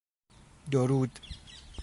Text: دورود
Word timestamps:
دورود 0.71 1.13